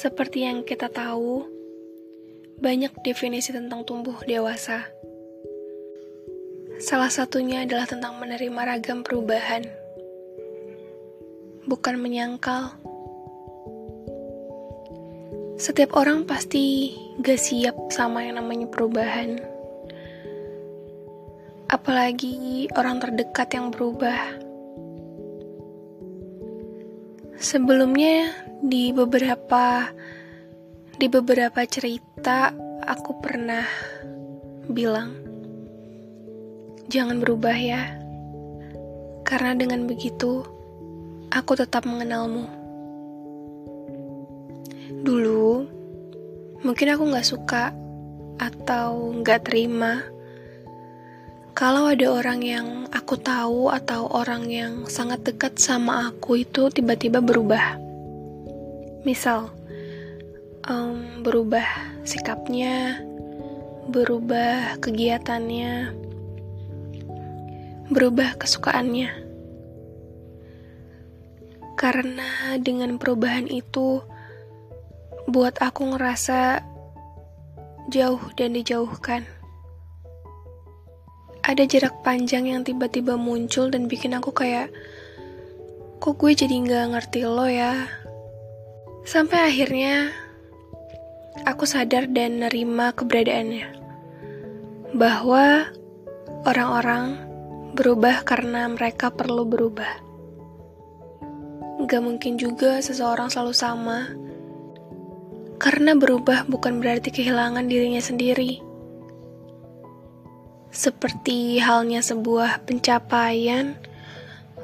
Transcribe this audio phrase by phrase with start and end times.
[0.00, 1.44] Seperti yang kita tahu,
[2.56, 4.88] banyak definisi tentang tumbuh dewasa.
[6.80, 9.60] Salah satunya adalah tentang menerima ragam perubahan,
[11.68, 12.72] bukan menyangkal.
[15.60, 19.36] Setiap orang pasti gak siap sama yang namanya perubahan.
[21.68, 24.48] Apalagi orang terdekat yang berubah.
[27.40, 29.88] Sebelumnya di beberapa
[31.00, 32.52] di beberapa cerita
[32.84, 33.64] aku pernah
[34.68, 35.16] bilang
[36.92, 37.96] jangan berubah ya.
[39.24, 40.44] Karena dengan begitu
[41.32, 42.44] aku tetap mengenalmu.
[45.00, 45.64] Dulu
[46.60, 47.72] mungkin aku gak suka
[48.36, 50.04] atau gak terima
[51.60, 57.20] kalau ada orang yang aku tahu atau orang yang sangat dekat sama aku itu tiba-tiba
[57.20, 57.76] berubah.
[59.04, 59.52] Misal,
[60.64, 61.68] um, berubah
[62.08, 63.04] sikapnya,
[63.92, 65.92] berubah kegiatannya,
[67.92, 69.12] berubah kesukaannya.
[71.76, 74.00] Karena dengan perubahan itu
[75.28, 76.64] buat aku ngerasa
[77.92, 79.39] jauh dan dijauhkan
[81.40, 84.68] ada jarak panjang yang tiba-tiba muncul dan bikin aku kayak
[86.00, 87.88] kok gue jadi nggak ngerti lo ya?
[89.04, 90.12] Sampai akhirnya
[91.48, 93.68] aku sadar dan nerima keberadaannya.
[94.92, 95.68] Bahwa
[96.44, 97.16] orang-orang
[97.72, 100.08] berubah karena mereka perlu berubah.
[101.88, 103.98] Gak mungkin juga seseorang selalu sama.
[105.56, 108.69] Karena berubah bukan berarti kehilangan dirinya sendiri
[110.70, 113.74] seperti halnya sebuah pencapaian,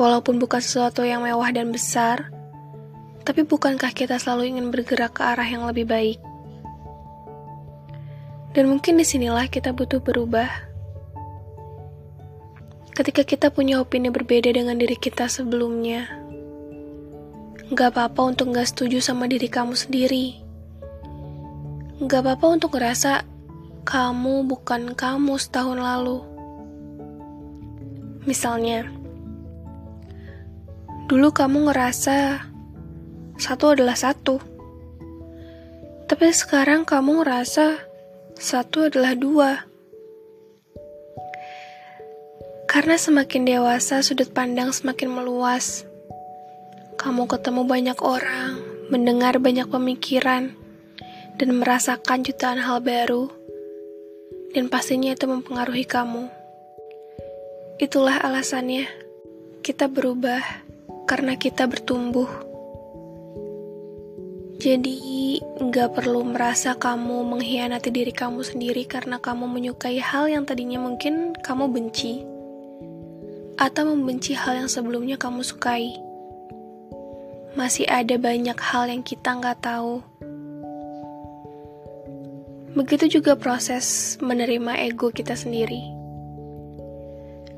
[0.00, 2.32] walaupun bukan sesuatu yang mewah dan besar,
[3.24, 6.18] tapi bukankah kita selalu ingin bergerak ke arah yang lebih baik?
[8.50, 10.50] Dan mungkin di sinilah kita butuh berubah.
[12.90, 16.10] Ketika kita punya opini berbeda dengan diri kita sebelumnya,
[17.70, 20.42] gak apa-apa untuk gak setuju sama diri kamu sendiri.
[22.02, 23.29] Gak apa-apa untuk ngerasa
[23.90, 26.22] kamu bukan kamu setahun lalu.
[28.22, 28.86] Misalnya,
[31.10, 32.46] dulu kamu ngerasa
[33.34, 34.38] satu adalah satu,
[36.06, 37.82] tapi sekarang kamu ngerasa
[38.38, 39.66] satu adalah dua.
[42.70, 45.82] Karena semakin dewasa, sudut pandang semakin meluas.
[46.94, 48.54] Kamu ketemu banyak orang,
[48.86, 50.54] mendengar banyak pemikiran,
[51.42, 53.39] dan merasakan jutaan hal baru
[54.50, 56.26] dan pastinya itu mempengaruhi kamu.
[57.78, 58.90] Itulah alasannya
[59.62, 60.42] kita berubah
[61.06, 62.28] karena kita bertumbuh.
[64.60, 70.76] Jadi, nggak perlu merasa kamu mengkhianati diri kamu sendiri karena kamu menyukai hal yang tadinya
[70.76, 72.20] mungkin kamu benci,
[73.56, 75.96] atau membenci hal yang sebelumnya kamu sukai.
[77.56, 80.09] Masih ada banyak hal yang kita nggak tahu
[82.70, 85.82] Begitu juga proses menerima ego kita sendiri.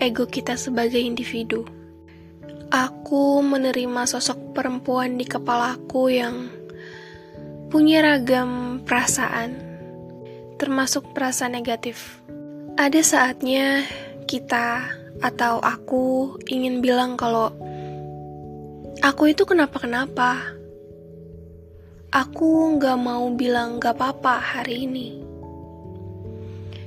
[0.00, 1.68] Ego kita sebagai individu.
[2.72, 6.48] Aku menerima sosok perempuan di kepalaku yang
[7.68, 9.54] punya ragam perasaan,
[10.56, 12.24] termasuk perasaan negatif.
[12.74, 13.84] Ada saatnya
[14.24, 14.88] kita
[15.20, 17.52] atau aku ingin bilang kalau
[19.04, 20.63] aku itu kenapa-kenapa
[22.14, 25.18] aku nggak mau bilang nggak apa-apa hari ini.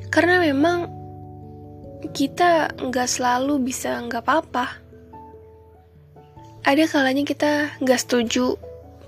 [0.07, 0.87] Karena memang
[2.15, 4.79] kita nggak selalu bisa nggak apa-apa.
[6.63, 8.55] Ada kalanya kita nggak setuju,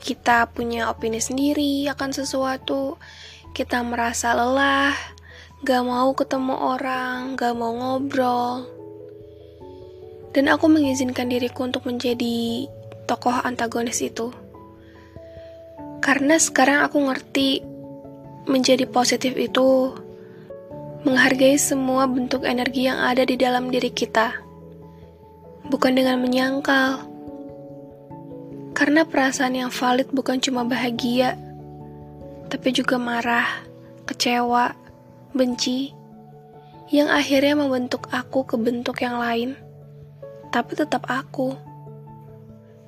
[0.03, 2.99] kita punya opini sendiri akan sesuatu,
[3.55, 4.95] kita merasa lelah,
[5.67, 8.63] gak mau ketemu orang, gak mau ngobrol.
[10.31, 12.63] Dan aku mengizinkan diriku untuk menjadi
[13.11, 14.31] tokoh antagonis itu.
[16.09, 17.61] Karena sekarang aku ngerti
[18.49, 19.93] menjadi positif itu
[21.05, 24.33] menghargai semua bentuk energi yang ada di dalam diri kita.
[25.69, 27.05] Bukan dengan menyangkal.
[28.73, 31.37] Karena perasaan yang valid bukan cuma bahagia,
[32.49, 33.45] tapi juga marah,
[34.09, 34.73] kecewa,
[35.37, 35.93] benci,
[36.89, 39.53] yang akhirnya membentuk aku ke bentuk yang lain,
[40.49, 41.53] tapi tetap aku.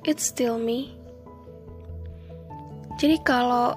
[0.02, 1.01] It's still me.
[3.02, 3.74] Jadi kalau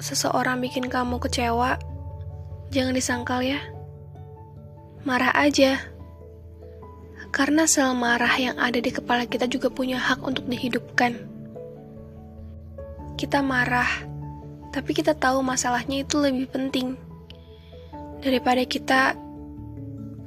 [0.00, 1.76] seseorang bikin kamu kecewa,
[2.72, 3.60] jangan disangkal ya.
[5.04, 5.76] Marah aja.
[7.28, 11.20] Karena sel marah yang ada di kepala kita juga punya hak untuk dihidupkan.
[13.20, 14.08] Kita marah
[14.72, 16.96] Tapi kita tahu masalahnya itu lebih penting
[18.24, 19.12] daripada kita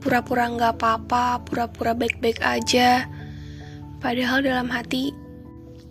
[0.06, 3.10] pura-pura nggak apa-apa, pura-pura baik-baik aja.
[3.98, 5.10] Padahal dalam hati,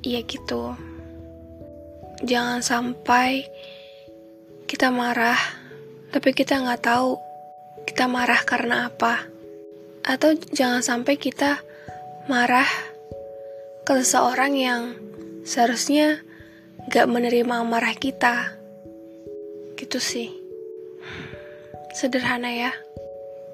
[0.07, 0.94] ya gitu.
[2.23, 3.49] Jangan sampai
[4.71, 5.39] kita marah,
[6.15, 7.19] tapi kita nggak tahu
[7.89, 9.27] kita marah karena apa.
[10.05, 11.65] Atau jangan sampai kita
[12.31, 12.69] marah
[13.85, 14.83] ke seseorang yang
[15.45, 16.21] seharusnya
[16.89, 18.57] gak menerima amarah kita.
[19.77, 20.29] Gitu sih.
[21.93, 22.73] Sederhana ya.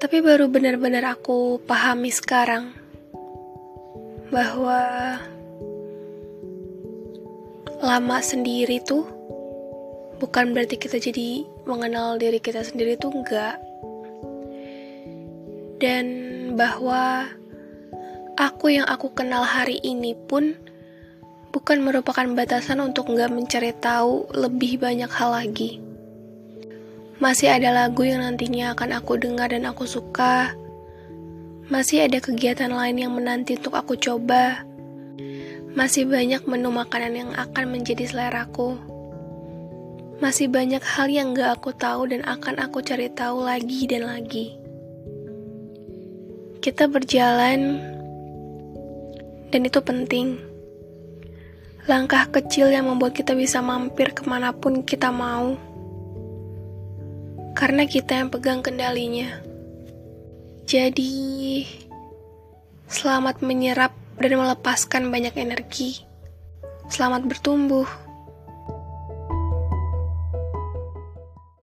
[0.01, 2.73] Tapi baru benar-benar aku pahami sekarang
[4.33, 5.19] bahwa
[7.81, 9.09] lama sendiri tuh
[10.21, 13.57] bukan berarti kita jadi mengenal diri kita sendiri tuh enggak.
[15.81, 16.05] Dan
[16.53, 17.25] bahwa
[18.37, 20.53] aku yang aku kenal hari ini pun
[21.49, 25.81] bukan merupakan batasan untuk enggak mencari tahu lebih banyak hal lagi.
[27.17, 30.53] Masih ada lagu yang nantinya akan aku dengar dan aku suka.
[31.73, 34.69] Masih ada kegiatan lain yang menanti untuk aku coba.
[35.71, 38.75] Masih banyak menu makanan yang akan menjadi seleraku.
[40.19, 44.53] Masih banyak hal yang gak aku tahu dan akan aku cari tahu lagi dan lagi.
[46.59, 47.79] Kita berjalan,
[49.51, 50.37] dan itu penting.
[51.87, 55.57] Langkah kecil yang membuat kita bisa mampir ke mana pun kita mau
[57.55, 59.39] karena kita yang pegang kendalinya.
[60.65, 61.67] Jadi,
[62.87, 66.05] selamat menyerap dan melepaskan banyak energi.
[66.87, 68.10] Selamat bertumbuh.